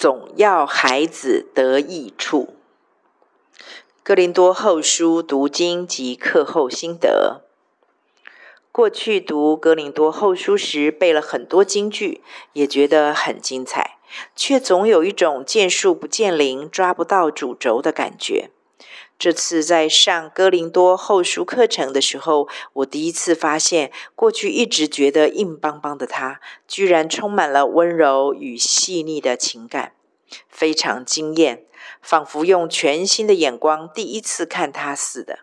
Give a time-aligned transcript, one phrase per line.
[0.00, 2.54] 总要孩子得益处。
[4.02, 7.42] 哥林多后书读经及课后心得。
[8.72, 12.22] 过去读哥林多后书时，背了很多金句，
[12.54, 13.98] 也觉得很精彩，
[14.34, 18.48] 却总有一种见树不见林、抓不到主轴的感觉。
[19.18, 29.92] 这次在上哥林多后书课程的时候，我第一次发现，过去一直觉得硬邦邦的他，居然充满了温柔与细腻的情感，
[30.48, 31.64] 非常惊艳，
[32.00, 35.40] 仿佛用全新的眼光第一次看他似的。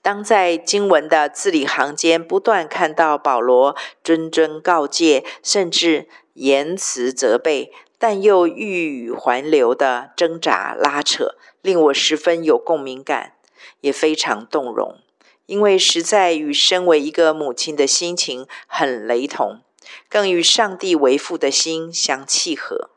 [0.00, 13.34] 当在经文的字里行间不断看到保罗谆谆告诫，甚至言辞责备，但又欲语还流的挣扎拉扯，令我十分有共鸣感，
[13.80, 14.98] 也非常动容，
[15.46, 19.60] 因为实在与身为一个母亲的心情很雷同，
[20.08, 22.90] 更与上帝为父的心相契合。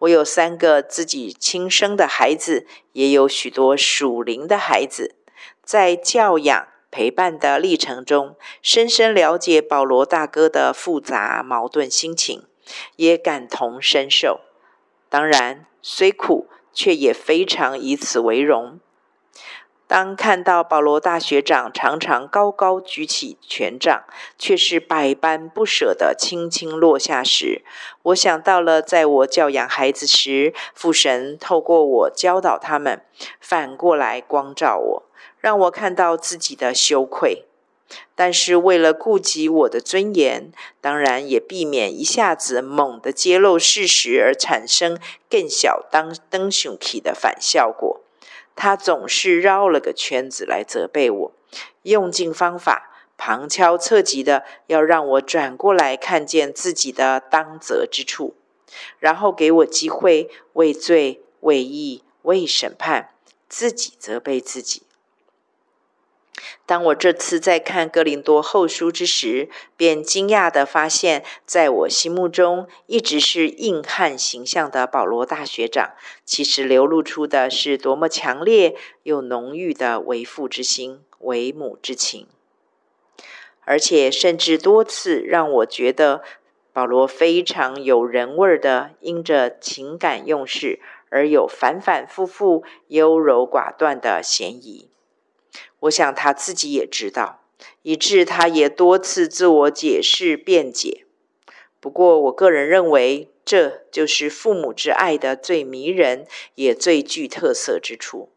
[0.00, 5.16] 我有三个自己亲生的孩子，也有许多属灵的孩子。
[5.62, 12.44] 在教养陪伴的历程中，深深了解保罗大哥的复杂矛盾心情，
[12.94, 14.40] 也感同身受。
[15.08, 18.78] 当然，虽苦，却也非常以此为荣。
[19.88, 24.02] 当看到保罗大学长常常高高举起权杖，
[24.36, 27.62] 却是百般不舍地轻轻落下时，
[28.02, 33.02] 我想到了在我教养孩子时，父神透过我教导他们，
[33.40, 35.02] 反过来光照我。
[35.38, 37.44] 让我看到自己的羞愧，
[38.16, 44.98] 但是为了顾及我的尊严，当然也避免一下子猛地揭露事实而产生
[45.30, 48.00] 更小当灯熊体的反效果。
[48.56, 51.32] 他总是绕了个圈子来责备我，
[51.82, 58.34] 用尽方法，旁敲侧击的要让我转过来看见自己的当责之处，
[58.98, 63.10] 然后给我机会为罪、为义、为审判，
[63.48, 64.82] 自己责备自己。
[66.66, 75.92] 当我这次在看哥林多后书之时，便惊讶地发现，在我心目中一直是硬汉形象的保罗大学长，
[76.24, 78.74] 其实流露出的是多么强烈
[79.04, 82.26] 又浓郁的为父之心、为母之情，
[83.60, 86.24] 而且甚至多次让我觉得
[86.72, 94.90] 保罗非常有人味儿的，因着情感用事而有反反复复、优柔寡断的嫌疑。
[95.86, 97.40] 我想他自己也知道，
[97.82, 101.04] 以致他也多次自我解释辩解。
[101.80, 106.26] 不过，我个人认为，这就是父母之爱的最迷人
[106.56, 108.30] 也最具特色之处，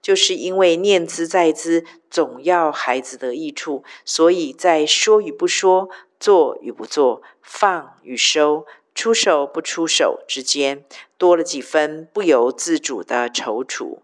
[0.00, 10.84] 就是因为念兹在兹，总要孩子得益处，所以在说与不说、做与不做、放与收、出手不出手之间，
[11.18, 13.98] 多了几分不由自主的踌躇。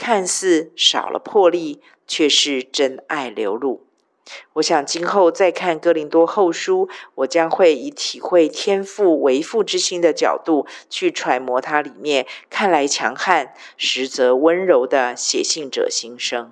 [0.00, 3.86] 看似少了魄力，却是真爱流露。
[4.54, 16.50] 我想今后再看哥林多后书，我将会以体会天赋为父之心的角度去揣摩它里面看来强悍，实则温柔的写信者心声。